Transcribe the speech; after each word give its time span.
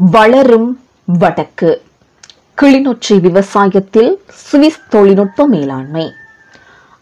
வளரும் 0.00 0.80
வடக்கு. 1.04 1.82
கிளிநொச்சி 2.62 3.08
விவசாயத்தில் 3.08 4.14
சுவிஸ் 4.28 4.88
தொழில்நுட்ப 4.88 5.46
மேலாண்மை. 5.46 6.12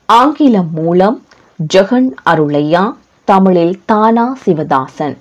ஆங்கிலம் 0.07 0.71
மூலம் 0.73 1.27
ஜெகன் 1.75 2.09
அருளையா 2.27 2.97
தமிழில் 3.25 3.83
தானா 3.85 4.37
சிவதாசன். 4.45 5.17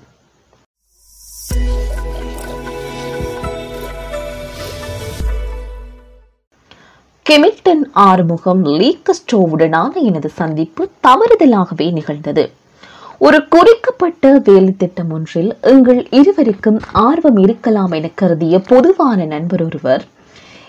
கெமில்டன் 7.29 7.85
ஆறுமுகம் 7.91 8.65
லீக்கஸ்டோவுடனான 8.65 9.93
எனது 9.93 10.29
சந்திப்பு 10.29 10.89
தவறுதலாகவே 11.03 11.91
நிகழ்ந்தது. 11.91 12.51
ஒரு 13.17 13.47
குறிக்கப்பட்ட 13.47 14.41
வேலை 14.43 14.75
திட்டம் 14.77 15.11
ஒன்றில் 15.11 15.57
எங்கள் 15.61 16.09
இருவருக்கும் 16.09 16.79
ஆர்வம் 16.91 17.37
இருக்கலாம் 17.37 17.91
என 17.91 18.09
கருதிய 18.15 18.59
பொதுவான 18.59 19.25
நண்பர் 19.25 19.63
ஒருவர் 19.63 20.03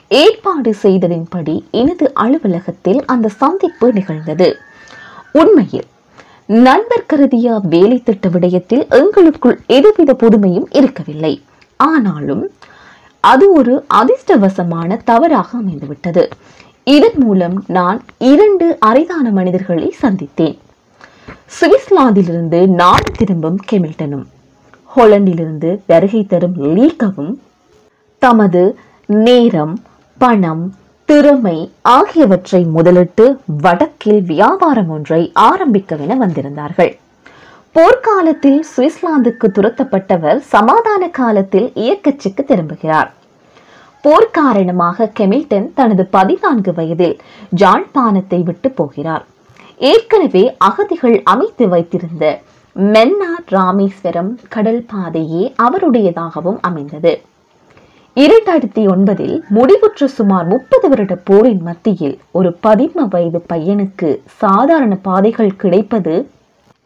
ஏற்பாடு 0.09 0.74
செய்ததின்படி 0.83 1.62
எனது 1.71 2.15
அலுவலகத்தில் 2.15 3.05
அந்த 3.05 3.29
சந்திப்பு 3.29 3.93
நிகழ்ந்தது. 3.93 4.57
உண்மையில் 5.33 5.85
நண்பர் 6.47 7.07
கருதிய 7.07 7.61
வேலை 7.62 8.02
திட்ட 8.02 8.29
விடயத்தில் 8.29 8.88
எங்களுக்குள் 8.88 9.60
எதுவித 9.66 10.13
புதுமையும் 10.13 10.66
இருக்கவில்லை. 10.71 11.43
ஆனாலும் 11.77 12.51
அது 13.21 13.52
ஒரு 13.52 13.85
அதிர்ஷ்டவசமான 13.95 14.99
தவறாக 15.05 15.59
அமைந்துவிட்டது. 15.59 16.30
இதன் 16.85 17.19
மூலம் 17.19 17.65
நான் 17.66 18.02
இரண்டு 18.19 18.77
அரிதான 18.80 19.30
மனிதர்களை 19.30 19.95
சந்தித்தேன். 20.02 20.59
சுவிஸ்லாந்திலிருந்து 21.61 22.66
நாடு 22.66 23.11
திரும்பும் 23.12 23.59
கெமில்டனும் 23.71 24.27
ஹோலண்டிலிருந்து 24.97 25.80
வருகை 25.87 26.27
தரும் 26.27 26.57
லீகவும் 26.57 27.33
தமது 28.19 28.79
நேரம் 29.07 29.75
பணம் 30.19 30.75
திறமை 31.04 31.73
ஆகியவற்றை 31.82 32.65
முதலிட்டு 32.65 33.41
வடக்கில் 33.63 34.23
வியாபாரம் 34.23 34.88
ஒன்றை 34.88 35.32
ஆரம்பிக்கவென 35.35 36.16
வந்திருந்தார்கள். 36.24 36.93
போர்க்காலத்தில் 37.74 38.60
சுவிஸ்லாந்துக்கு 38.77 39.49
துரத்தப்பட்டவர் 39.57 40.38
சமாதான 40.54 41.09
காலத்தில் 41.09 41.73
இயக்கச்சிக்கு 41.74 42.45
திரும்புகிறார். 42.47 43.10
போர் 44.02 44.30
காரணமாக 44.30 45.13
கெமில்டன் 45.19 45.73
தனது 45.74 46.04
பதினான்கு 46.07 46.73
வயதில் 46.74 47.16
ஜாழ்ப்பாணத்தை 47.57 48.43
விட்டு 48.43 48.71
போகிறார். 48.71 49.24
ஏற்கனவே 49.79 50.57
அகதிகள் 50.59 51.23
அமைத்து 51.23 51.69
வைத்திருந்த 51.69 52.41
மென்னார் 52.77 53.46
ராமேஸ்வரம் 53.49 54.38
கடல் 54.49 54.87
பாதையே 54.95 55.55
அவருடையதாகவும் 55.63 56.59
அமைந்தது. 56.60 57.23
இரண்டாயிரத்தி 58.16 58.82
ஒன்பதில் 58.93 59.43
முடிவுற்ற 59.54 60.04
சுமார் 60.04 60.47
முப்பது 60.47 60.88
வருட 60.88 61.15
போரின் 61.24 61.63
மத்தியில் 61.63 62.19
ஒரு 62.30 62.59
பதின்ம 62.63 63.09
வயது 63.09 63.45
பையனுக்கு 63.52 64.21
சாதாரண 64.27 64.97
பாதைகள் 64.97 65.56
கிடைப்பது 65.56 66.31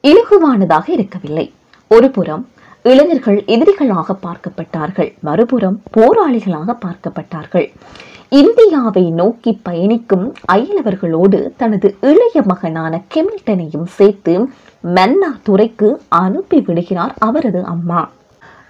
இலகுவானதாக 0.05 0.88
இருக்கவில்லை. 0.88 1.52
ஒருபுறம் 1.88 2.48
இளைஞர்கள் 2.83 3.44
எதிரிகளாக 3.46 4.16
பார்க்கப்பட்டார்கள் 4.22 5.12
மறுபுறம் 5.20 5.83
போராளிகளாக 5.96 6.77
பார்க்கப்பட்டார்கள். 6.84 7.70
இந்தியாவை 8.33 9.11
நோக்கி 9.11 9.53
பயணிக்கும் 9.62 10.34
அயலவர்களோடு 10.53 11.50
தனது 11.56 11.97
இளைய 12.00 12.42
மகனான 12.45 13.00
கெமில்டனையும் 13.14 13.86
சேர்த்து 13.86 14.48
மன்னா 14.81 15.39
துறைக்கு 15.42 16.00
அனுப்பி 16.09 16.61
விடுகிறார் 16.61 17.14
அவரது 17.19 17.64
அம்மா. 17.64 18.11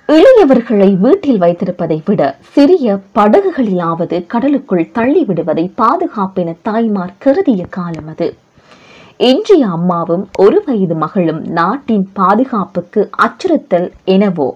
இளையவர்களை 0.08 0.96
வீட்டில் 0.96 1.40
வைத்திருப்பதை 1.40 2.00
விட 2.04 2.36
சிறிய 2.40 2.98
படகுகளிலாவது 3.14 4.26
கடலுக்குள் 4.26 4.90
தள்ளி 4.92 5.24
விடுவதை 5.24 5.72
பாதுகாப்பின 5.76 6.56
தாய்மார் 6.62 7.14
கருதிய 7.18 7.66
காலம் 7.70 8.08
அது. 8.08 8.36
எஞ்சிய 9.16 9.66
அம்மாவும் 9.66 10.28
ஒரு 10.38 10.62
வயது 10.66 10.94
மகளும் 10.94 11.44
நாட்டின் 11.44 12.08
பாதுகாப்புக்கு 12.12 13.10
அச்சுறுத்தல் 13.16 13.90
எனவோ 14.06 14.50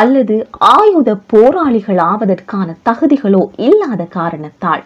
அல்லது 0.00 0.36
ஆயுத 0.74 1.10
போராளிகள் 1.32 2.00
ஆவதற்கான 2.10 2.68
தகுதிகளோ 2.88 3.42
இல்லாத 3.66 4.02
காரணத்தால் 4.16 4.82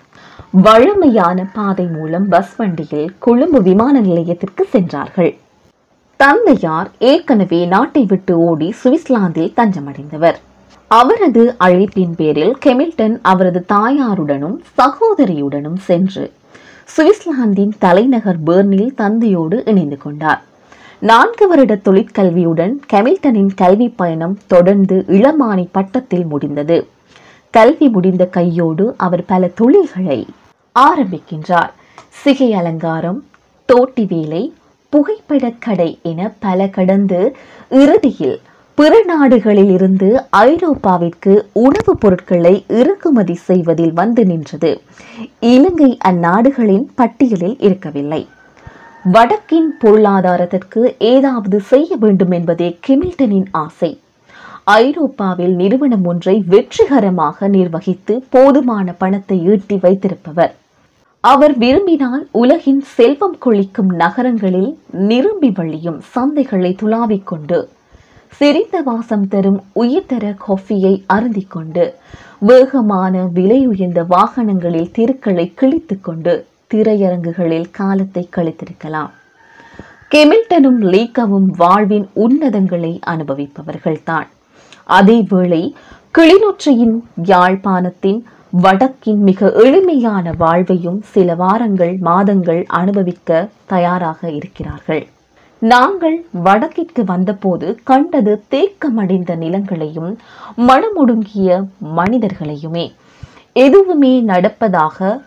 வழமையான 0.64 1.38
பாதை 1.56 1.86
மூலம் 1.96 2.26
பஸ் 2.28 2.54
வண்டியில் 2.56 3.08
கொழும்பு 3.19 3.60
விமான 3.69 3.94
நிலையத்திற்கு 4.00 4.64
சென்றார்கள். 4.74 5.32
தந்தையார் 6.20 6.91
ஏற்கனவே 7.10 7.60
நாட்டை 7.74 8.02
விட்டு 8.12 8.34
ஓடி 8.48 8.69
சுவிட்சர்லாந்தில் 8.82 9.54
தஞ்சமடைந்தவர். 9.58 10.38
அவரது 10.91 11.42
அழைப்பின் 11.66 12.14
பேரில் 12.16 12.54
கெமில்டன் 12.64 13.16
அவரது 13.32 13.60
தாயாருடனும் 13.75 14.58
சகோதரியுடனும் 14.78 15.80
சென்று 15.88 16.25
சுவிட்சர்லாந்தின் 16.96 17.75
தலைநகர் 17.78 18.40
பெர்னில் 18.46 18.92
தந்தையோடு 18.94 19.56
இணைந்து 19.64 19.98
கொண்டார். 20.04 20.42
நான்கு 21.00 21.48
வருட 21.48 21.76
தொழிற்கல்வியுடன் 21.76 22.72
கெமில்டனின் 22.92 23.48
கல்வி 23.56 23.88
பயணம் 23.88 24.38
தொடர்ந்து 24.47 25.04
இளமானி 25.09 25.69
பட்டத்தில் 25.72 26.25
முடிந்தது. 26.25 26.86
கல்வி 27.50 27.88
முடிந்த 27.88 28.26
கையோடு 28.26 28.94
அவர் 28.97 29.25
பல 29.25 29.47
தொழில்களை 29.47 30.26
ஆரம்பிக்கின்றார். 30.78 31.69
சிகை 32.08 32.53
அலங்காரம் 32.53 33.25
தோட்டி 33.64 34.04
வேலை 34.04 34.53
புகைப்படக் 34.88 35.60
கடை 35.60 35.98
என 36.03 36.32
பல 36.38 36.69
கடந்து 36.69 37.37
இறுதியில் 37.70 38.41
பிற 38.75 39.03
நாடுகளில் 39.04 39.70
இருந்து 39.70 40.22
ஐரோப்பாவிற்கு 40.31 41.48
உணவுப் 41.53 42.00
பொருட்களை 42.00 42.64
இறக்குமதி 42.69 43.34
செய்வதில் 43.34 43.92
வந்து 43.92 44.26
நின்றது. 44.26 44.81
இலங்கை 45.41 45.98
அந்நாடுகளின் 46.08 46.87
பட்டியலில் 46.94 47.58
இருக்கவில்லை. 47.58 48.26
வடக்கின் 49.04 49.69
பொருளாதாரத்திற்கு 49.78 50.97
ஏதாவது 50.98 51.60
செய்ய 51.60 51.97
வேண்டும் 51.97 52.31
என்பதே 52.31 52.78
கிமில்டனின் 52.86 53.47
ஆசை. 53.50 53.91
ஐரோப்பாவில் 54.64 55.54
நிறுவனம் 55.54 56.04
ஒன்றை 56.04 56.44
வெற்றிகரமாக 56.47 57.48
நிர்வகித்து 57.48 58.22
போதுமான 58.28 58.92
பணத்தை 58.92 59.44
ஈட்டி 59.44 59.76
வைத்திருப்பவர். 59.76 60.54
அவர் 61.20 61.58
விரும்பினால் 61.58 62.28
உலகின் 62.32 62.82
செல்வம் 62.97 63.38
கொளிக்கும் 63.38 63.91
நகரங்களில் 63.94 64.78
நிரும்பி 64.91 65.50
வழியும் 65.50 66.03
சந்தைகளை 66.14 66.72
துளாவிக் 66.75 67.25
கொண்டு 67.25 67.69
சிரித்த 68.32 68.82
வாசம் 68.82 69.28
தரும் 69.28 69.62
உயிர்தர 69.75 70.34
காஃபியை 70.47 71.04
அருந்திக் 71.06 71.50
கொண்டு 71.50 71.94
வேகமான 72.38 73.25
விலை 73.32 73.66
உயர்ந்த 73.66 74.03
வாகனங்களில் 74.04 74.91
தெருக்களை 74.91 75.53
கிழித்துக் 75.54 76.03
கொண்டு 76.03 76.34
திரையரங்குகளில் 76.74 77.70
காலத்தை 77.70 78.28
கழித்திருக்கலாம். 78.36 79.10
கெமில்டனும் 80.14 80.80
லீக்கவும் 80.80 81.48
வாழ்வின் 81.56 82.08
உன்னதங்களை 82.16 83.00
அனுபவிப்பவர்கள்தான். 83.06 84.26
அதேவேளை 84.88 85.72
கிளிநொச்சியின் 86.18 87.02
யாழ்ப்பாணத்தின் 87.24 88.20
வடக்கின் 88.50 89.22
மிக 89.22 89.52
எளிமையான 89.52 90.32
வாழ்வையும் 90.38 91.02
சில 91.02 91.34
வாரங்கள் 91.34 91.96
மாதங்கள் 92.00 92.64
அனுபவிக்க 92.68 93.48
தயாராக 93.66 94.30
இருக்கிறார்கள். 94.30 95.06
நாங்கள் 95.58 96.26
வடக்கிற்கு 96.44 97.04
வந்தபோது 97.04 97.78
கண்டது 97.84 98.42
தேக்கமடைந்த 98.50 99.36
நிலங்களையும் 99.36 100.16
மனமுடுங்கிய 100.56 101.64
மனிதர்களையுமே. 101.96 102.92
எதுவுமே 103.52 104.22
நடப்பதாக 104.22 105.20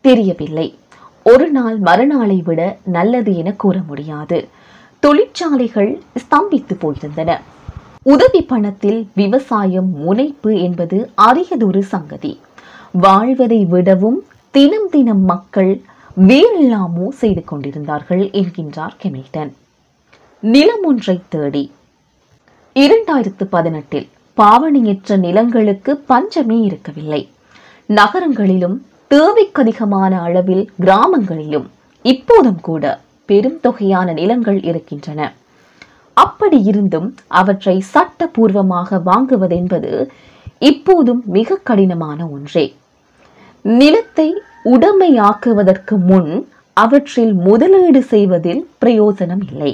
தெரியவில்லை. 0.00 0.78
ஒரு 1.24 1.50
நாள் 1.50 1.78
மறுநாளை 1.78 2.42
விட 2.44 2.78
நல்லது 2.84 3.36
என 3.36 3.52
கூற 3.52 3.76
முடியாது. 3.86 4.48
தொழிற்சாலைகள் 5.00 6.02
ஸ்தம்பித்து 6.18 6.74
போயிருந்தன. 6.80 7.40
உதவி 8.02 8.42
பணத்தில் 8.42 9.08
விவசாயம் 9.14 9.90
முனைப்பு 9.98 10.60
என்பது 10.60 11.10
அரியதொரு 11.16 11.80
சங்கதி. 11.80 12.40
வாழ்வதை 12.92 13.64
விடவும் 13.64 14.24
தினம் 14.50 14.88
தினம் 14.90 15.24
மக்கள் 15.24 15.80
வேறெல்லாமோ 16.16 17.10
செய்து 17.10 17.44
கொண்டிருந்தார்கள் 17.44 18.24
என்கின்றார் 18.30 18.96
கெமில்டன். 19.02 19.52
நிலம் 20.40 20.84
ஒன்றை 20.84 21.20
தேடி. 21.28 21.72
இரண்டாயிரத்து 22.74 23.44
பதினெட்டில் 23.50 24.08
பாவனையற்ற 24.36 25.18
நிலங்களுக்கு 25.18 25.96
பஞ்சமே 25.96 26.60
இருக்கவில்லை. 26.60 27.28
நகரங்களிலும் 27.86 28.86
தேவைக்கதிகமான 29.14 30.12
அளவில் 30.26 30.62
கிராமங்களிலும் 30.84 31.66
இப்போதும் 32.04 32.60
கூட 32.60 32.84
பெரும் 33.28 33.58
தொகையான 33.60 34.08
நிலங்கள் 34.12 34.60
இருக்கின்றன. 34.62 35.20
அப்படி 36.16 36.58
இருந்தும் 36.62 37.08
அவற்றை 37.40 37.76
சட்டபூர்வமாக 37.94 39.00
வாங்குவதென்பது 39.10 39.92
இப்போதும் 40.70 41.22
மிக 41.36 41.58
கடினமான 41.68 42.20
ஒன்றே. 42.26 42.64
நிலத்தை 43.64 44.28
உடமையாக்குவதற்கு 44.74 45.96
முன் 46.10 46.30
அவற்றில் 46.76 47.34
முதலீடு 47.46 48.02
செய்வதில் 48.12 48.62
பிரயோஜனம் 48.84 49.44
இல்லை. 49.50 49.72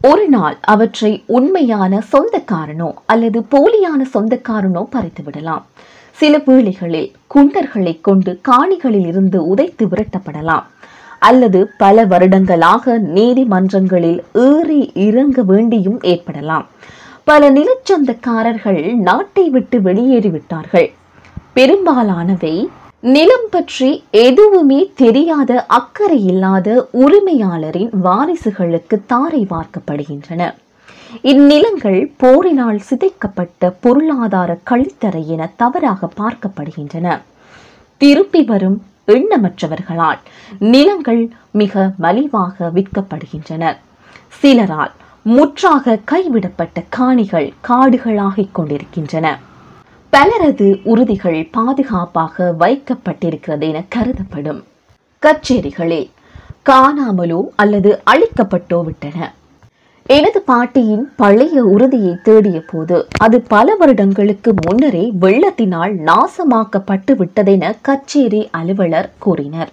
ஒரு 0.00 0.26
நாள் 0.28 0.56
அவற்றை 0.72 1.12
உண்மையான 1.36 2.02
சொந்தக்காரனோ 2.12 2.90
அல்லது 3.12 3.38
போலியான 3.54 4.00
சொந்தக்காரனோ 4.14 4.82
பறித்து 4.90 5.22
விடலாம் 5.24 5.64
சில 6.18 6.38
வேளைகளில் 6.46 7.10
குண்டர்களை 7.34 8.00
கொண்டு 8.00 8.40
காணிகளில் 8.48 9.06
இருந்து 9.06 9.38
உதைத்து 9.54 9.84
விரட்டப்படலாம். 9.86 10.66
அல்லது 11.18 11.60
பல 11.78 12.04
வருடங்களாக 12.04 12.98
நீதிமன்றங்களில் 12.98 14.20
ஏறி 14.46 14.80
இறங்க 15.06 15.42
வேண்டியும் 15.42 16.00
ஏற்படலாம். 16.02 16.66
பல 17.24 17.50
நிலச்சொந்தக்காரர்கள் 17.50 18.82
நாட்டை 19.08 19.48
விட்டு 19.48 19.78
வெளியேறிவிட்டார்கள். 19.78 20.88
பெரும்பாலானவை 21.52 22.54
நிலம் 23.00 23.48
பற்றி 23.50 23.90
எதுவுமே 24.10 24.80
தெரியாத 24.94 25.52
அக்கறை 25.66 26.20
இல்லாத 26.24 26.88
உரிமையாளரின் 26.92 27.92
வாரிசுகளுக்கு 28.04 28.96
தாரை 29.06 29.46
வார்க்கப்படுகின்றன. 29.50 30.42
இந்நிலங்கள் 31.22 32.12
போரினால் 32.16 32.80
சிதைக்கப்பட்ட 32.90 33.72
பொருளாதார 33.80 34.58
கழித்தறை 34.70 35.26
என 35.26 35.50
தவறாக 35.56 36.10
பார்க்கப்படுகின்றன. 36.20 37.20
திருப்பி 37.96 38.42
வரும் 38.42 38.82
எண்ணமற்றவர்களால் 39.06 40.18
நிலங்கள் 40.58 41.30
மிக 41.50 41.92
மலிவாக 42.00 42.70
விற்கப்படுகின்றன. 42.74 43.76
சிலரால் 44.28 44.92
முற்றாக 45.22 45.98
கைவிடப்பட்ட 46.04 46.84
காணிகள் 46.88 47.52
காடுகளாகிக் 47.68 48.52
கொண்டிருக்கின்றன. 48.52 49.38
பலரது 50.10 50.80
உறுதிகள் 50.84 51.48
பாதுகாப்பாக 51.52 52.54
வைக்கப்பட்டிருக்கிறது 52.60 53.60
என 53.60 53.84
கருதப்படும். 53.94 54.64
கச்சேரிகளில் 55.26 56.10
காணாமலோ 56.66 57.40
அல்லது 57.56 58.02
அழிக்கப்பட்டோ 58.10 58.84
விட்டன. 58.84 59.32
எனது 60.10 60.40
பாட்டியின் 60.40 61.12
பழைய 61.16 61.64
உறுதியை 61.64 62.16
தேடிய 62.22 62.62
போது 62.66 63.06
அது 63.18 63.40
பல 63.40 63.74
வருடங்களுக்கு 63.74 64.54
முன்னரே 64.66 65.12
வெள்ளத்தினால் 65.20 65.92
நாசமாக்கப்பட்டு 66.06 67.10
விட்டதென 67.10 67.74
கச்சேரி 67.80 68.48
அலுவலர் 68.52 69.10
கூறினர். 69.18 69.68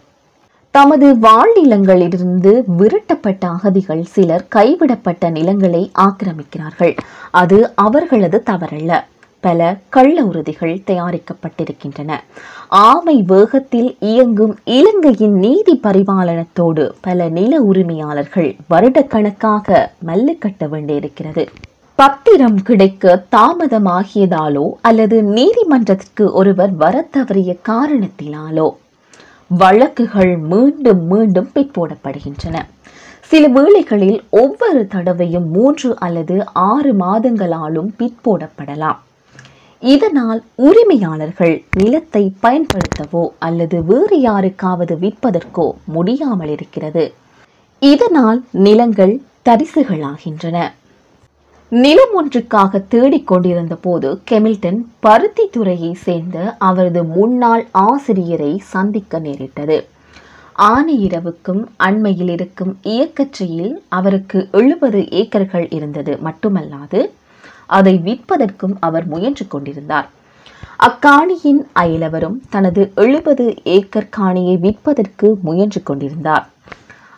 தமது 0.72 1.14
வாழ்நிலங்களிலிருந்து 1.16 2.64
விரட்டப்பட்ட 2.78 3.40
அகதிகள் 3.40 4.04
சிலர் 4.04 4.46
கைவிடப்பட்ட 4.50 5.30
நிலங்களை 5.30 5.92
ஆக்கிரமிக்கிறார்கள். 6.00 6.98
அது 7.32 7.72
அவர்களது 7.76 8.44
தவறல்ல. 8.46 9.04
பல 9.48 9.60
கள்ள 9.90 10.18
உறுதிகள் 10.24 10.76
தயாரிக்கப்பட்டிருக்கின்றன. 10.88 12.12
ஆமை 12.86 13.18
வேகத்தில் 13.28 13.90
இயங்கும் 14.12 14.54
இலங்கையின் 14.78 15.38
நீதி 15.46 15.74
பரிபாலனத்தோடு 15.84 16.86
பல 17.02 17.30
நில 17.30 17.62
உரிமையாளர்கள் 17.62 18.50
வருடக்கணக்காக 18.70 19.68
மல்லுக்கட்ட 20.08 20.44
கட்ட 20.46 20.68
வேண்டியிருக்கிறது. 20.68 21.46
பத்திரம் 22.00 22.58
கிடைக்க 22.62 23.26
தாமதமாகியதாலோ 23.36 24.66
அல்லது 24.82 25.18
நீதிமன்றத்திற்கு 25.38 26.26
ஒருவர் 26.32 26.74
வர 26.82 26.96
தவறிய 27.18 27.52
காரணத்தினாலோ 27.70 28.68
வழக்குகள் 29.62 30.34
மீண்டும் 30.52 31.04
மீண்டும் 31.12 31.50
பிற்போடப்படுகின்றன 31.56 32.58
சில 33.32 33.48
வேளைகளில் 33.48 34.20
ஒவ்வொரு 34.42 34.82
தடவையும் 34.88 35.48
மூன்று 35.50 35.90
அல்லது 36.06 36.36
ஆறு 36.70 36.92
மாதங்களாலும் 37.00 37.90
பிற்போடப்படலாம் 38.00 39.00
இதனால் 39.86 40.42
உரிமையாளர்கள் 40.68 41.56
நிலத்தை 41.78 42.22
பயன்படுத்தவோ 42.42 43.24
அல்லது 43.40 43.78
வேறு 43.84 44.18
யாருக்காவது 44.20 44.96
விற்பதற்கோ 44.96 45.66
முடியாமல் 45.86 46.50
இருக்கிறது 46.50 47.04
இதனால் 47.82 48.40
நிலங்கள் 48.66 49.14
தரிசுகளாகின்றன. 49.46 50.58
நிலம் 51.72 52.14
ஒன்றுக்காக 52.14 52.82
தேடிக்கொண்டிருந்த 52.94 53.76
போது 53.82 54.10
கெமில்டன் 54.32 54.80
பருத்தி 55.00 55.46
துறையை 55.48 55.92
சேர்ந்த 56.06 56.38
அவரது 56.60 57.04
முன்னாள் 57.16 57.64
ஆசிரியரை 57.86 58.52
சந்திக்க 58.74 59.20
நேரிட்டது. 59.20 59.78
ஆனையிரவுக்கும் 60.70 61.64
அண்மையில் 61.88 62.30
இருக்கும் 62.30 62.74
இயக்கச்சியில் 62.94 63.74
அவருக்கு 63.90 64.40
எழுபது 64.52 65.02
ஏக்கர்கள் 65.22 65.68
இருந்தது 65.70 66.14
மட்டுமல்லாது 66.24 67.02
அதை 67.66 68.02
விற்பதற்கும் 68.06 68.76
அவர் 68.80 69.08
முயன்று 69.08 69.48
கொண்டிருந்தார். 69.48 70.10
அக்காணியின் 70.80 71.68
அயலவரும் 71.80 72.42
தனது 72.50 72.92
எழுபது 72.96 73.54
ஏக்கர் 73.64 74.10
காணியை 74.18 74.60
விற்பதற்கு 74.60 75.38
முயன்று 75.42 75.84
கொண்டிருந்தார். 75.84 76.50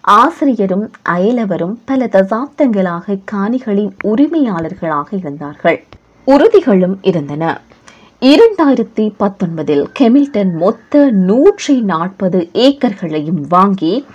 ஆசிரியரும் 0.01 0.91
அயலவரும் 1.09 1.77
பல 1.85 2.05
தசாப்தங்களாக 2.05 3.19
காணிகளின் 3.31 3.91
உரிமையாளர்களாக 4.03 5.05
இருந்தார்கள். 5.11 5.83
உறுதிகளும் 6.23 6.99
இருந்தன. 7.01 7.61
இரண்டாயிரத்தி 8.21 9.13
பத்தொன்பதில் 9.19 9.85
கெமில்டன் 9.99 10.57
மொத்த 10.57 11.11
நூற்றி 11.11 11.81
நாற்பது 11.81 12.49
ஏக்கர்களையும் 12.53 13.41
வாங்கி 13.49 14.05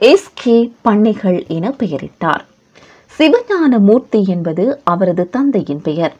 எஸ்கே 0.00 0.72
பண்ணைகள் 0.82 1.44
என 1.46 1.74
பெயரிட்டார். 1.78 2.48
சிவஞான 3.20 3.78
மூர்த்தி 3.78 4.24
என்பது 4.26 4.80
அவரது 4.84 5.30
தந்தையின் 5.30 5.80
பெயர். 5.82 6.16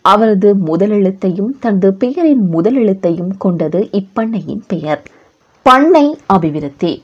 அவரது 0.00 0.56
முதலெழுத்தையும் 0.56 1.50
தனது 1.60 1.94
பெயரின் 1.94 2.52
முதலெழுத்தையும் 2.52 3.30
கொண்டது 3.38 3.88
இப்பண்ணையின் 3.92 4.62
பெயர். 4.68 5.02
பண்ணை 5.62 6.16
அபிவிருத்தி. 6.26 7.02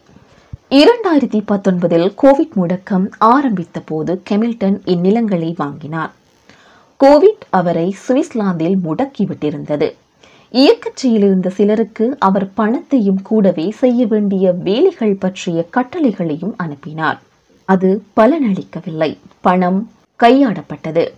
இரண்டாயிரத்தி 0.71 1.43
பத்தொன்பதில் 1.45 2.15
கோவிட் 2.23 2.53
முடக்கம் 2.57 3.11
ஆரம்பித்த 3.19 3.81
போது 3.81 4.23
கெமில்டன் 4.31 4.81
இந்நிலங்களை 4.85 5.55
வாங்கினார். 5.57 6.13
கோவிட் 7.05 7.45
அவரை 7.51 7.97
சுவிட்சர்லாந்தில் 8.09 8.77
முடக்கிவிட்டிருந்தது. 8.85 9.95
இயக்கச்சியில் 10.53 11.25
இருந்த 11.25 11.49
சிலருக்கு 11.49 12.17
அவர் 12.19 12.55
பணத்தையும் 12.55 13.23
கூடவே 13.23 13.71
செய்ய 13.71 14.07
வேண்டிய 14.07 14.53
வேலைகள் 14.53 15.17
பற்றிய 15.21 15.67
கட்டளைகளையும் 15.71 16.55
அனுப்பினார். 16.57 17.21
அது 17.69 18.03
பலனளிக்கவில்லை. 18.17 19.17
பணம் 19.41 19.91
கையாடப்பட்டது. 20.23 21.13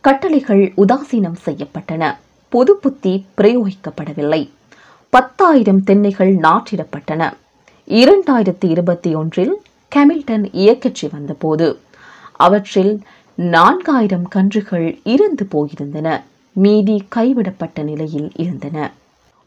கட்டளைகள் 0.00 0.72
உதாசீனம் 0.76 1.36
செய்யப்பட்டன. 1.46 2.16
பொது 2.48 2.76
புத்தி 2.76 3.26
பிரயோகிக்கப்படவில்லை. 3.36 4.50
பத்தாயிரம் 5.10 5.84
தென்னைகள் 5.84 6.34
நாற்றிடப்பட்டன. 6.36 7.32
இரண்டாயிரத்தி 7.88 8.70
இருபத்தி 8.70 9.14
ஒன்றில் 9.14 9.54
கெமில்டன் 9.94 10.48
இயக்கச்சி 10.52 11.08
வந்தபோது 11.12 11.78
அவற்றில் 12.32 13.00
நான்காயிரம் 13.36 14.28
கன்றுகள் 14.28 14.98
இறந்து 15.04 15.48
போயிருந்தன. 15.50 16.20
மீதி 16.52 17.04
கைவிடப்பட்ட 17.16 17.82
நிலையில் 17.82 18.30
இருந்தன. 18.34 18.92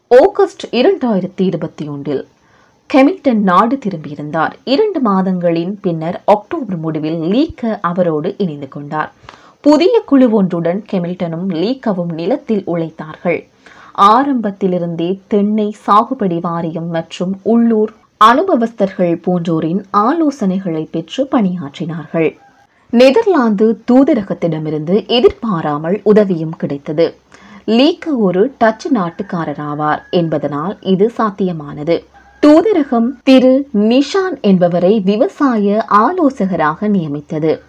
ஆகஸ்ட் 0.08 0.74
இரண்டாயிரத்தி 0.74 1.40
இருபத்தி 1.42 1.88
ஒன்றில் 1.88 2.28
கெமில்டன் 2.94 3.40
நாடு 3.40 3.78
திரும்பியிருந்தார். 3.84 4.52
இரண்டு 4.64 5.00
மாதங்களின் 5.00 5.78
பின்னர் 5.80 6.22
அக்டோபர் 6.24 6.78
முடிவில் 6.78 7.18
லீக்க 7.20 7.78
அவரோடு 7.80 8.34
இணைந்து 8.38 8.68
கொண்டார். 8.68 9.12
புதிய 9.60 10.02
குழு 10.06 10.30
ஒன்றுடன் 10.30 10.84
கெமில்டனும் 10.92 11.46
லீக்கவும் 11.48 12.12
நிலத்தில் 12.12 12.62
உழைத்தார்கள். 12.66 13.46
ஆரம்பத்திலிருந்தே 13.92 15.20
தென்னை 15.26 15.76
சாகுபடி 15.86 16.40
வாரியம் 16.40 16.88
மற்றும் 16.88 17.40
உள்ளூர் 17.42 17.92
அனுபவஸ்தர்கள் 18.24 19.14
போன்றோரின் 19.26 19.82
ஆலோசனைகளை 19.92 20.88
பெற்று 20.90 21.28
பணியாற்றினார்கள். 21.30 22.36
நெதர்லாந்து 22.90 23.82
தூதரகத்திடமிருந்து 23.92 25.06
எதிர்பாராமல் 25.06 26.00
உதவியும் 26.02 26.56
கிடைத்தது. 26.56 27.14
லீக்க 27.66 28.06
ஒரு 28.18 28.52
டச் 28.60 28.86
நாட்டுக்காரராவார் 28.94 30.00
என்பதனால் 30.10 30.78
இது 30.80 31.12
சாத்தியமானது. 31.18 32.04
தூதரகம் 32.48 33.08
திரு 33.24 33.68
நிஷான் 33.74 34.40
என்பவரை 34.40 35.00
விவசாய 35.00 35.84
ஆலோசகராக 35.88 36.88
நியமித்தது. 36.88 37.60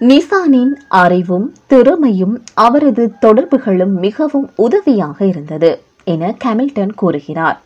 நிசானின் 0.00 0.72
அறிவும் 0.88 1.54
திறமையும் 1.66 2.42
அவரது 2.54 3.12
தொடர்புகளும் 3.18 3.92
மிகவும் 3.92 4.50
உதவியாக 4.56 5.24
இருந்தது 5.24 5.82
என 6.04 6.34
கெமில்டன் 6.44 6.94
கூறுகிறார். 6.94 7.62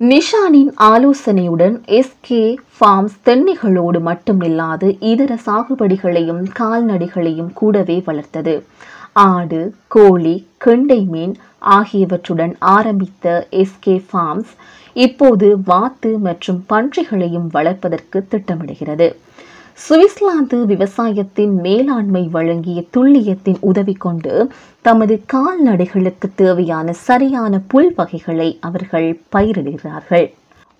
நிஷானின் 0.00 0.72
ஆலோசனையுடன் 0.78 1.76
எஸ்கே 1.86 2.56
ஃபார்ம்ஸ் 2.80 3.16
தென்னைகளோடு 3.24 4.00
மட்டுமில்லாது 4.10 4.96
இதர 5.00 5.38
சாகுபடிகளையும் 5.46 6.44
கால்நடைகளையும் 6.58 7.52
கூடவே 7.52 8.02
வளர்த்தது. 8.06 8.64
ஆடு 9.12 9.74
கோழி 9.88 10.46
கெண்டை 10.56 11.00
மீன் 11.00 11.34
ஆகியவற்றுடன் 11.58 12.56
ஆரம்பித்த 12.58 13.46
எஸ்கே 13.50 14.04
ஃபார்ம்ஸ் 14.12 14.52
இப்போது 14.94 15.56
வாத்து 15.64 16.18
மற்றும் 16.18 16.64
பன்றிகளையும் 16.68 17.48
வளர்ப்பதற்கு 17.50 18.26
திட்டமிடுகிறது. 18.30 19.14
சுவிஸ்லாந்து 19.88 20.64
விவசாயத்தின் 20.64 21.60
மேலாண்மை 21.60 22.28
வழங்கிய 22.28 22.82
துல்லியத்தின் 22.96 23.56
உதவி 23.60 23.92
கொண்டு 23.92 24.52
தமது 24.80 25.22
கால்நடைகளுக்கு 25.26 26.28
தேவையான 26.34 26.92
சரியான 26.92 27.60
புல் 27.66 27.92
வகைகளை 27.96 28.58
அவர்கள் 28.60 29.20
பயிரிடுகிறார்கள். 29.36 30.32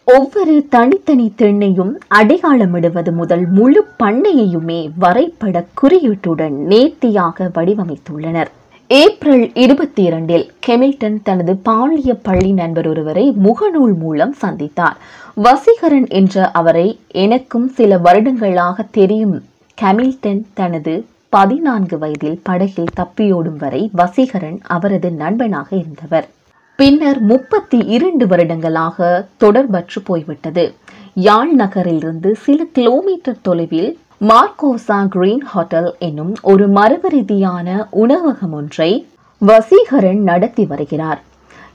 ஒவ்வொரு 0.04 0.66
தனித்தனி 0.68 1.32
தென்னையும் 1.38 1.92
அடையாளமிடுவது 2.14 3.12
முதல் 3.12 3.46
முழு 3.48 3.86
பண்ணையையுமே 4.02 4.90
வரைபட 4.98 5.66
குறியீட்டுடன் 5.82 6.56
நேர்த்தியாக 6.66 7.50
வடிவமைத்துள்ளனர். 7.54 8.50
ஏப்ரல் 8.92 9.54
இருபத்தி 9.54 10.02
இரண்டில் 10.02 10.50
கெமில்டன் 10.66 11.18
தனது 11.22 11.60
பாலிய 11.64 12.14
பள்ளி 12.22 12.52
நண்பர் 12.52 12.88
ஒருவரை 12.88 13.34
முகநூல் 13.44 13.94
மூலம் 13.94 14.34
சந்தித்தார். 14.42 14.96
வசீகரன் 15.36 16.08
என்ற 16.08 16.50
அவரை 16.50 16.98
எனக்கும் 17.08 17.68
சில 17.68 17.98
வருடங்களாக 17.98 18.82
தெரியும். 18.82 19.42
கெமில்டன் 19.82 20.42
தனது 20.54 21.06
பதினான்கு 21.28 21.98
வயதில் 21.98 22.40
படகில் 22.42 22.92
தப்பியோடும் 23.00 23.56
வரை 23.58 23.90
வசீகரன் 23.96 24.58
அவரது 24.62 25.10
நண்பனாக 25.10 25.76
இருந்தவர். 25.76 26.28
பின்னர் 26.76 27.20
முப்பத்தி 27.20 27.78
இரண்டு 27.78 28.26
வருடங்களாக 28.26 29.26
தொடர்பற்று 29.40 30.04
போய்விட்டது. 30.04 30.74
யாழ் 31.14 31.54
நகரிலிருந்து 31.54 32.34
சில 32.34 32.64
கிலோமீட்டர் 32.72 33.42
தொலைவில் 33.42 33.98
மார்க்கோசா 34.28 35.08
கிரீன் 35.08 35.40
ஹோட்டல் 35.40 35.96
என்னும் 35.98 36.34
ஒரு 36.42 36.68
மரபு 36.68 37.08
ரீதியான 37.08 37.86
உணவகம் 37.90 38.52
ஒன்றை 38.52 39.08
வசீகரன் 39.46 40.22
நடத்தி 40.22 40.66
வருகிறார். 40.66 41.22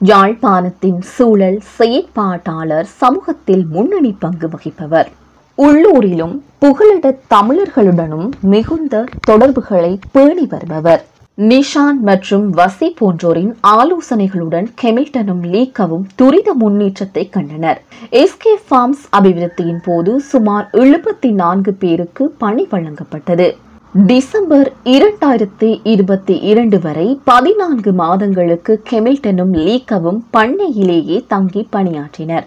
யாழ்ப்பாணத்தின் 0.06 1.00
சூழல் 1.00 1.62
செயற்பாட்டாளர் 1.78 2.84
சமூகத்தில் 2.84 3.66
முன்னணி 3.70 4.16
பங்கு 4.20 4.50
வகிப்பவர். 4.50 5.08
உள்ளூரிலும் 5.56 6.44
புகலிட 6.60 7.18
தமிழர்களுடனும் 7.30 8.30
மிகுந்த 8.42 9.04
தொடர்புகளை 9.22 10.00
பேணி 10.12 10.46
வருபவர். 10.46 11.06
நிஷான் 11.38 11.98
மற்றும் 12.02 12.54
வசி 12.58 12.88
போன்றோரின் 13.00 13.56
ஆலோசனைகளுடன் 13.68 14.68
கெமில்டனும் 14.82 15.42
லீக்கவும் 15.54 16.06
துரித 16.16 16.54
முன்னேற்றத்தை 16.54 17.30
கண்டனர். 17.30 17.82
எஸ்கே 18.12 18.54
ஃபார்ம்ஸ் 18.70 19.04
அபிவிருத்தியின் 19.12 19.82
போது 19.84 20.20
சுமார் 20.20 20.70
எழுபத்தி 20.72 21.32
நான்கு 21.32 21.74
பேருக்கு 21.74 22.36
பணி 22.38 22.68
வழங்கப்பட்டது. 22.72 23.56
டிசம்பர் 23.94 24.74
இரண்டாயிரத்தி 24.84 25.80
இருபத்தி 25.84 26.40
இரண்டு 26.40 26.80
வரை 26.80 27.20
பதினான்கு 27.24 27.94
மாதங்களுக்கு 27.94 28.84
கெமில்டனும் 28.90 29.54
லீக்கவும் 29.68 30.24
பண்ணையிலேயே 30.38 31.26
தங்கி 31.28 31.68
பணியாற்றினர். 31.72 32.44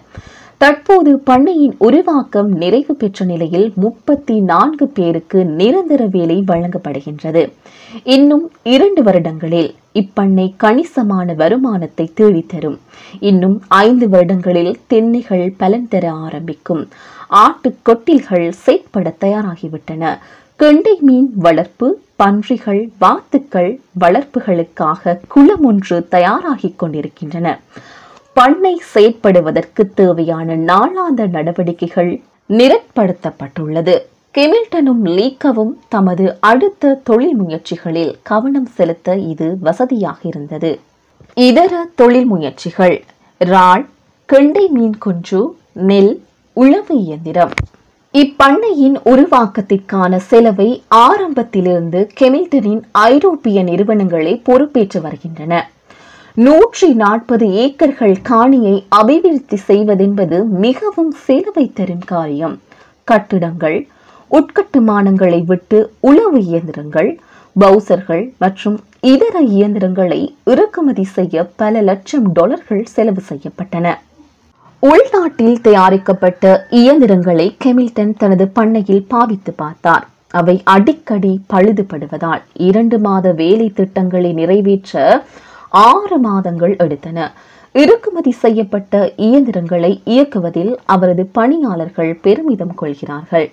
தற்போது 0.59 1.21
பண்ணையின் 1.25 1.75
உருவாக்கம் 1.77 2.49
நிறைவு 2.49 2.95
பெற்ற 2.95 3.25
நிலையில் 3.25 3.71
முப்பத்தி 3.75 4.39
நான்கு 4.41 4.87
பேருக்கு 4.87 5.45
நிரந்தர 5.45 6.05
வேலை 6.05 6.43
வழங்கப்படுகின்றது. 6.47 7.51
இன்னும் 8.03 8.51
இரண்டு 8.63 9.03
வருடங்களில் 9.03 9.75
இப்பண்ணை 9.93 10.53
கணிசமான 10.57 11.33
வருமானத்தை 11.33 12.11
தேடித்தரும். 12.15 12.77
இன்னும் 13.19 13.61
ஐந்து 13.67 14.09
வருடங்களில் 14.09 14.75
தென்னைகள் 14.87 15.53
பலன் 15.57 15.87
தர 15.87 16.11
ஆரம்பிக்கும். 16.11 16.87
ஆட்டு 17.27 17.75
கொட்டில்கள் 17.85 18.49
செயற்பட 18.49 19.15
தயாராகிவிட்டன. 19.21 20.17
கெண்டை 20.55 20.97
மீன் 20.99 21.31
வளர்ப்பு 21.35 21.99
பன்றிகள் 22.15 22.89
வாத்துக்கள் 23.01 23.79
வளர்ப்புகளுக்காக 23.99 25.19
குளம் 25.27 25.63
ஒன்று 25.63 26.07
தயாராகிக் 26.11 26.75
கொண்டிருக்கின்றன. 26.75 27.59
பண்ணை 28.33 28.81
செயற்படுவதற்கு 28.93 29.83
தேவையான 29.93 30.55
நாளாந்த 30.55 31.27
நடவடிக்கைகள் 31.27 32.11
நிரட்படுத்தப்பட்டுள்ளது 32.49 33.95
கெமில்டனும் 34.35 35.03
லீக்கவும் 35.17 35.73
தமது 35.87 36.25
அடுத்த 36.39 36.99
தொழில் 37.03 37.35
முயற்சிகளில் 37.35 38.15
கவனம் 38.21 38.69
செலுத்த 38.75 39.17
இது 39.17 39.57
வசதியாக 39.61 40.19
இருந்தது. 40.21 40.79
இதர 41.33 41.73
தொழில் 41.95 42.25
முயற்சிகள் 42.25 43.03
ரால் 43.37 43.85
கெண்டை 44.25 44.67
மீன் 44.67 44.97
குஞ்சு 44.97 45.41
நெல் 45.73 46.13
உழவு 46.53 46.95
இயந்திரம். 46.97 47.53
இப்பண்ணையின் 48.13 48.97
உருவாக்கத்திற்கான 49.05 50.15
செலவை 50.29 50.83
ஆரம்பத்திலிருந்து 50.87 52.09
கெமில்டனின் 52.19 52.81
ஐரோப்பிய 52.91 53.63
நிறுவனங்களே 53.63 54.41
பொறுப்பேற்று 54.43 55.01
வருகின்றன. 55.01 55.53
நூற்றி 56.37 56.93
நாற்பது 56.93 57.45
ஏக்கர்கள் 57.47 58.15
காணியை 58.29 58.83
அபிவிருத்தி 58.89 59.57
செய்வதென்பது 59.67 60.45
மிகவும் 60.45 61.11
செலவை 61.11 61.71
தரும் 61.73 62.03
காரியம். 62.05 62.59
கட்டிடங்கள் 63.03 63.87
உட்கட்டுமானங்களை 64.31 65.45
விட்டு 65.45 65.91
உளவு 65.99 66.41
இயந்திரங்கள் 66.43 67.19
பவுசர்கள் 67.59 68.23
மற்றும் 68.37 68.79
இதர 69.01 69.41
இயந்திரங்களை 69.41 70.35
இறக்குமதி 70.43 71.03
செய்ய 71.03 71.43
பல 71.55 71.81
லட்சம் 71.81 72.31
டாலர்கள் 72.31 72.85
செலவு 72.85 73.23
செய்யப்பட்டன. 73.29 73.97
உள்நாட்டில் 74.79 75.61
தயாரிக்கப்பட்ட 75.61 76.67
இயந்திரங்களை 76.69 77.55
கெமில்டன் 77.65 78.13
தனது 78.17 78.47
பண்ணையில் 78.47 79.05
பாவித்து 79.07 79.53
பார்த்தார். 79.53 80.07
அவை 80.31 80.61
அடிக்கடி 80.63 81.39
பழுதுபடுவதால் 81.53 82.41
இரண்டு 82.53 82.99
மாத 82.99 83.31
வேலை 83.31 83.69
திட்டங்களை 83.69 84.33
நிறைவேற்ற 84.33 85.23
ஆறு 85.69 86.17
மாதங்கள் 86.17 86.75
எடுத்தன. 86.75 87.31
இறக்குமதி 87.73 88.31
செய்யப்பட்ட 88.31 89.13
இயந்திரங்களை 89.15 90.01
இயக்குவதில் 90.05 90.75
அவரது 90.85 91.25
பணியாளர்கள் 91.25 92.19
பெருமிதம் 92.21 92.73
கொள்கிறார்கள். 92.73 93.51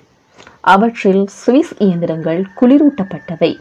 அவற்றில் 0.61 1.28
சுவிஸ் 1.46 1.75
இயந்திரங்கள் 1.78 2.46
குளிரூட்டப்பட்டவை. 2.61 3.54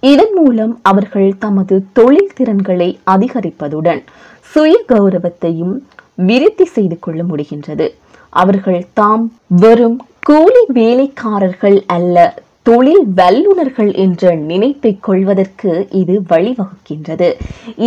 இதன் 0.00 0.32
மூலம் 0.34 0.78
அவர்கள் 0.82 1.34
தமது 1.38 1.84
தொழில் 1.92 2.32
திறன்களை 2.34 2.98
அதிகரிப்பதுடன் 3.06 4.02
சுய 4.40 4.84
கௌரவத்தையும் 4.88 5.78
விருத்தி 6.14 6.64
செய்து 6.64 6.98
கொள்ள 6.98 7.22
முடிகின்றது. 7.22 7.90
அவர்கள் 8.28 8.86
தாம் 8.92 9.32
வெறும் 9.46 10.06
கூலி 10.22 10.64
வேலைக்காரர்கள் 10.68 11.84
அல்ல 11.86 12.34
தொழில் 12.66 13.04
வல்லுநர்கள் 13.14 13.90
என்ற 14.04 14.34
நினைப்பை 14.50 14.90
கொள்வதற்கு 15.00 15.72
இது 15.90 16.14
வழிவகுக்கின்றது. 16.28 17.28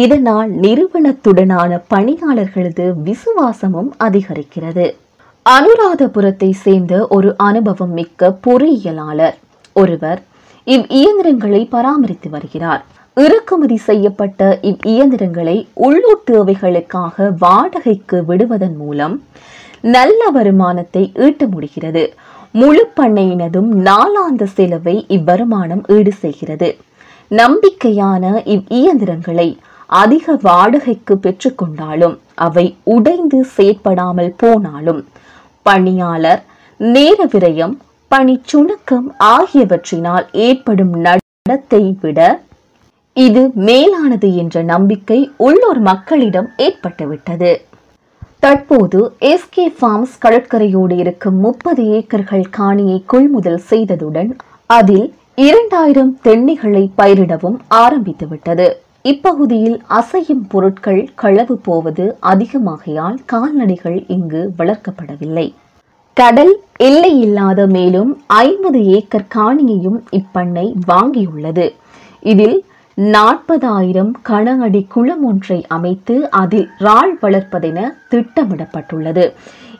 இதனால் 0.03 0.51
நிறுவனத்துடனான 0.59 1.71
பணியாளர்களது 1.93 2.85
விசுவாசமும் 3.07 3.89
அதிகரிக்கிறது. 3.99 4.85
அனுராதபுரத்தை 5.45 6.49
சேர்ந்த 6.63 7.07
ஒரு 7.07 7.33
அனுபவம் 7.37 7.93
மிக்க 7.93 8.37
பொறியியலாளர் 8.47 9.37
ஒருவர் 9.73 10.21
இவ் 10.63 10.85
இயந்திரங்களை 11.01 11.61
பராமரித்து 11.65 12.29
வருகிறார். 12.29 12.85
இறக்குமதி 13.13 13.77
செய்யப்பட்ட 13.89 14.59
இவ் 14.61 14.81
இயந்திரங்களை 14.85 15.57
உள்ளூர் 15.73 16.25
தேவைகளுக்காக 16.31 17.29
வாடகைக்கு 17.39 18.25
விடுவதன் 18.25 18.77
மூலம் 18.77 19.15
நல்ல 19.81 20.21
வருமானத்தை 20.37 21.11
ஈட்ட 21.25 21.43
முடிகிறது. 21.47 22.13
முழு 22.53 22.83
பண்ணையினதும் 22.95 23.71
நாளாந்த 23.87 24.43
செலவை 24.55 24.95
இவ்வருமானம் 25.07 25.83
ஈடு 25.95 26.11
செய்கிறது. 26.13 26.69
நம்பிக்கையான 27.31 28.23
இவ் 28.45 28.65
இயந்திரங்களை 28.79 29.49
அதிக 29.85 30.35
வாடகைக்கு 30.41 31.15
பெற்றுக்கொண்டாலும் 31.15 32.15
அவை 32.45 32.65
உடைந்து 32.83 33.39
செயற்படாமல் 33.55 34.33
போனாலும் 34.37 35.01
பணியாளர் 35.65 36.41
நேர 36.79 37.25
விரயம் 37.25 37.75
பணி 38.11 38.41
சுணக்கம் 38.51 39.07
ஆகியவற்றினால் 39.17 40.27
ஏற்படும் 40.47 40.93
நடத்தை 41.05 41.83
விட 42.01 42.19
இது 43.13 43.41
மேலானது 43.67 44.35
என்ற 44.35 44.61
நம்பிக்கை 44.63 45.19
உள்ளூர் 45.37 45.79
மக்களிடம் 45.79 46.49
ஏற்பட்டுவிட்டது. 46.57 47.51
தற்போது 48.39 49.15
எஸ்கே 49.19 49.63
ஃபார்ம்ஸ் 49.79 50.13
கடற்கரையோடு 50.21 50.97
இருக்கும் 50.97 51.39
முப்பது 51.39 51.83
ஏக்கர்கள் 51.83 52.43
காணியை 52.57 53.03
கொள்முதல் 53.05 53.61
செய்ததுடன் 53.69 54.29
அதில் 54.65 55.13
இரண்டாயிரம் 55.35 56.19
தென்னைகளை 56.21 56.91
பயிரிடவும் 56.97 57.57
ஆரம்பித்துவிட்டது. 57.69 58.67
இப்பகுதியில் 59.01 59.81
அசையும் 59.87 60.45
பொருட்கள் 60.47 61.09
களவு 61.15 61.57
போவது 61.57 62.17
அதிகமாகையால் 62.21 63.17
கால்நடைகள் 63.25 64.03
இங்கு 64.07 64.53
வளர்க்கப்படவில்லை. 64.57 65.53
கடல் 66.13 66.61
எல்லை 66.77 67.19
இல்லாத 67.19 67.67
மேலும் 67.67 68.21
ஐம்பது 68.27 68.83
ஏக்கர் 68.83 69.29
காணியையும் 69.35 69.99
இப்பண்ணை 70.11 70.73
வாங்கியுள்ளது. 70.87 71.69
இதில் 72.19 72.65
நாற்பதாயிரம் 72.99 74.11
கன 74.29 74.57
அடி 74.57 74.85
குளம் 74.89 75.23
ஒன்றை 75.23 75.65
அமைத்து 75.67 76.29
அதில் 76.29 76.69
ராள் 76.79 77.13
வளர்ப்பதென 77.21 77.89
திட்டமிடப்பட்டுள்ளது. 78.09 79.31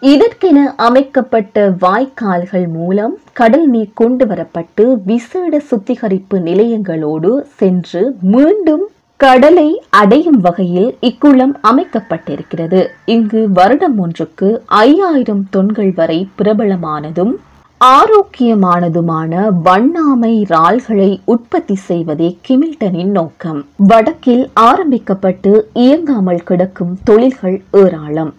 இதற்கென 0.01 0.63
அமைக்கப்பட்ட 0.75 1.69
வாய்க்கால்கள் 1.69 2.67
மூலம் 2.67 3.17
கடல் 3.33 3.69
நீர் 3.69 3.91
கொண்டு 3.93 4.25
வரப்பட்டு 4.25 4.85
விசேட 5.05 5.59
சுத்திகரிப்பு 5.59 6.39
நிலையங்களோடு 6.39 7.41
சென்று 7.55 8.15
மீண்டும் 8.21 8.87
கடலை 9.15 9.83
அடையும் 9.89 10.41
வகையில் 10.41 10.97
இக்குளம் 11.01 11.55
அமைக்கப்பட்டிருக்கிறது. 11.63 12.87
இங்கு 13.05 13.49
வருடம் 13.51 13.99
ஒன்றுக்கு 13.99 14.63
ஐயாயிரம் 14.65 15.47
தொன்கள் 15.53 15.93
வரை 15.95 16.29
பிரபலமானதும் 16.37 17.35
ஆரோக்கியமானதுமான 17.81 19.33
வண்ணாமை 19.65 20.31
இறால்களை 20.45 21.19
உற்பத்தி 21.25 21.75
செய்வதே 21.75 22.37
கிமில்டனின் 22.47 23.11
நோக்கம். 23.11 23.65
வடக்கில் 23.77 24.49
ஆரம்பிக்கப்பட்டு 24.53 25.69
இயங்காமல் 25.73 26.43
கிடக்கும் 26.43 26.97
தொழில்கள் 27.03 27.61
ஏராளம். 27.71 28.33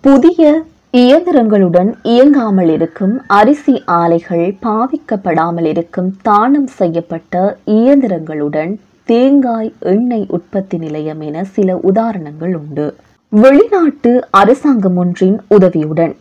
புதிய 0.00 0.62
இயந்திரங்களுடன் 0.92 1.94
இயங்காமல் 2.02 2.68
இருக்கும் 2.68 3.22
அரிசி 3.26 3.82
ஆலைகள் 3.86 4.56
பாவிக்கப்படாமல் 4.62 5.64
இருக்கும் 5.64 6.16
தானம் 6.22 6.66
செய்யப்பட்ட 6.66 7.58
இயந்திரங்களுடன் 7.66 8.74
தேங்காய் 9.04 9.72
எண்ணெய் 9.80 10.26
உற்பத்தி 10.28 10.78
நிலையம் 10.78 11.20
என 11.20 11.44
சில 11.44 11.76
உதாரணங்கள் 11.76 12.54
உண்டு. 12.54 12.94
வெளிநாட்டு 13.28 14.26
அரசாங்கம் 14.30 14.96
ஒன்றின் 14.96 15.40
உதவியுடன் 15.48 16.16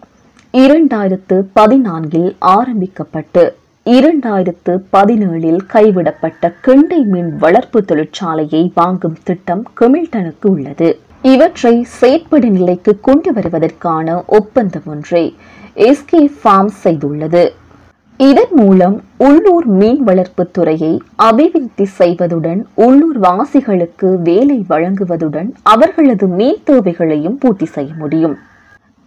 இரண்டாயிரத்து 0.62 1.36
பதினான்கில் 1.56 2.36
ஆரம்பிக்கப்பட்டு 2.40 3.56
இரண்டாயிரத்து 3.86 4.74
பதினேழில் 4.92 5.60
கைவிடப்பட்ட 5.74 6.52
கெண்டை 6.62 7.00
மீன் 7.04 7.38
வளர்ப்பு 7.38 7.84
தொழிற்சாலையை 7.88 8.72
வாங்கும் 8.74 9.18
திட்டம் 9.24 9.64
கெமில்டனுக்கு 9.80 10.48
உள்ளது. 10.50 11.00
இவற்றை 11.22 11.86
செயற்படு 12.00 12.50
நிலைக்கு 12.50 13.00
கொண்டு 13.02 13.34
வருவதற்கான 13.34 14.26
ஒப்பந்தம் 14.26 14.88
ஒன்றை 14.88 15.36
எஸ்கே 15.76 16.24
ஃபார்ம் 16.40 16.72
செய்துள்ளது. 16.84 17.50
இதன் 18.18 18.56
மூலம் 18.56 19.02
உள்ளூர் 19.18 19.66
மீன் 19.66 20.04
வளர்ப்பு 20.04 20.46
துறையை 20.52 21.02
அபிவிருத்தி 21.16 21.88
செய்வதுடன் 22.00 22.64
உள்ளூர் 22.74 23.20
வாசிகளுக்கு 23.20 24.22
வேலை 24.22 24.66
வழங்குவதுடன் 24.70 25.52
அவர்களது 25.64 26.28
மீன் 26.28 26.62
தேவைகளையும் 26.64 27.38
பூர்த்தி 27.38 27.66
செய்ய 27.66 27.94
முடியும். 27.98 28.38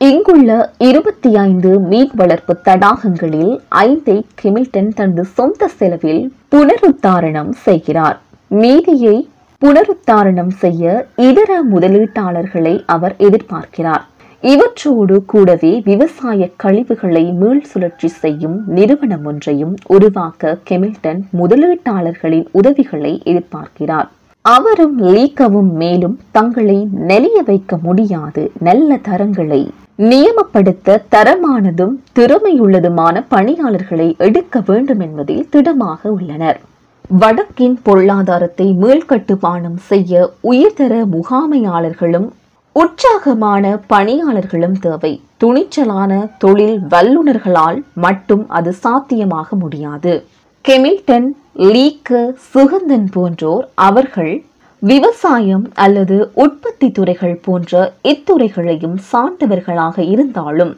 இங்குள்ள 0.02 0.50
இருபத்தி 0.78 1.30
ஐந்து 1.36 1.70
மீன் 1.80 2.12
வளர்ப்பு 2.14 2.56
தடாகங்களில் 2.64 3.58
ஐந்தை 3.70 4.14
கெமில்டன் 4.42 4.88
தனது 4.88 5.24
சொந்த 5.24 5.68
செலவில் 5.68 6.22
புனருத்தாரணம் 6.50 7.50
செய்கிறார். 7.50 8.20
மீதியை 8.46 9.28
புனருத்தாரணம் 9.62 10.52
செய்ய 10.62 11.06
இதர 11.16 11.64
முதலீட்டாளர்களை 11.72 12.82
அவர் 12.86 13.14
எதிர்பார்க்கிறார். 13.18 14.04
இவற்றோடு 14.42 15.24
கூடவே 15.24 15.72
விவசாய 15.84 16.48
கழிவுகளை 16.56 17.24
மீள் 17.32 17.62
சுழற்சி 17.62 18.08
செய்யும் 18.08 18.62
நிறுவனம் 18.66 19.24
ஒன்றையும் 19.24 19.74
உருவாக்க 19.86 20.56
கெமில்டன் 20.70 21.20
முதலீட்டாளர்களின் 21.40 22.46
உதவிகளை 22.52 23.22
எதிர்பார்க்கிறார். 23.24 24.08
அவரும் 24.44 24.96
லீக்கவும் 25.02 25.72
மேலும் 25.82 26.16
தங்களை 26.30 26.88
நெளிய 27.08 27.38
வைக்க 27.44 27.76
முடியாது 27.82 28.50
நல்ல 28.60 28.98
தரங்களை 29.08 29.62
நியமப்படுத்த 30.08 31.02
தரமானதும் 31.10 31.94
திறமையுள்ளதுமான 32.14 33.24
பணியாளர்களை 33.28 34.14
எடுக்க 34.16 34.62
வேண்டும் 34.66 35.00
என்பதில் 35.00 35.48
திடமாக 35.48 36.10
உள்ளனர். 36.10 36.60
வடக்கின் 37.18 37.76
பொருளாதாரத்தை 37.82 38.76
மீள்கட்டுமானம் 38.80 39.76
செய்ய 39.76 40.30
உயர்தர 40.40 41.04
முகாமையாளர்களும் 41.04 42.28
உற்சாகமான 42.72 43.78
பணியாளர்களும் 43.86 44.78
தேவை. 44.78 45.20
துணிச்சலான 45.36 46.28
தொழில் 46.38 46.78
வல்லுநர்களால் 46.90 47.82
மட்டும் 47.94 48.48
அது 48.48 48.72
சாத்தியமாக 48.72 49.56
முடியாது. 49.56 50.26
கெமில்டன் 50.68 51.28
லீக்கு 51.56 52.20
சுகந்தன் 52.54 53.08
போன்றோர் 53.12 53.66
அவர்கள் 53.74 54.44
விவசாயம் 54.80 55.70
அல்லது 55.74 56.30
உற்பத்தி 56.34 56.90
துறைகள் 56.90 57.40
போன்ற 57.44 57.92
இத்துறைகளையும் 58.02 58.96
சார்ந்தவர்களாக 59.12 60.08
இருந்தாலும் 60.08 60.76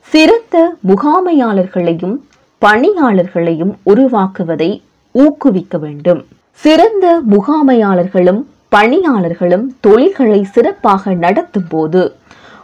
சிறந்த 0.00 0.74
முகாமையாளர்களையும் 0.88 2.16
பணியாளர்களையும் 2.60 3.72
உருவாக்குவதை 3.82 4.82
ஊக்குவிக்க 5.12 5.78
வேண்டும். 5.78 6.26
சிறந்த 6.52 7.20
முகாமையாளர்களும் 7.30 8.42
பணியாளர்களும் 8.68 9.76
தொழில்களை 9.80 10.44
சிறப்பாக 10.44 11.14
நடத்தும் 11.14 11.68
போது 11.68 12.14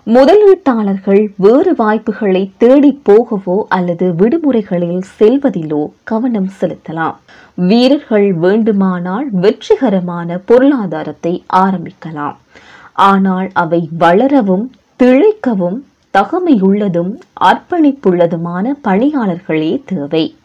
முதலீட்டாளர்கள் 0.06 1.28
வேறு 1.36 1.74
வாய்ப்புகளை 1.74 2.50
தேடி 2.56 3.02
போகவோ 3.08 3.62
அல்லது 3.68 4.12
விடுமுறைகளில் 4.12 5.02
செல்வதிலோ 5.18 5.90
கவனம் 6.02 6.50
செலுத்தலாம். 6.60 7.14
வீரர்கள் 7.54 8.32
வேண்டுமானால் 8.32 9.28
வெற்றிகரமான 9.30 10.38
பொருளாதாரத்தை 10.38 11.44
ஆரம்பிக்கலாம். 11.52 12.36
ஆனால் 12.92 13.50
அவை 13.52 13.88
வளரவும் 13.98 14.66
திளைக்கவும் 15.02 15.78
தகமையுள்ளதும் 16.14 17.12
அர்ப்பணிப்புள்ளதுமான 17.40 18.74
பணியாளர்களே 18.84 19.82
தேவை. 19.84 20.36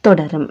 தொடரும். 0.00 0.50